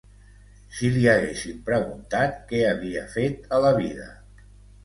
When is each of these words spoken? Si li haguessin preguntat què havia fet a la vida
Si 0.77 0.89
li 0.95 1.03
haguessin 1.11 1.59
preguntat 1.69 2.39
què 2.53 2.65
havia 2.71 3.07
fet 3.19 3.47
a 3.59 3.61
la 3.67 3.75
vida 3.85 4.09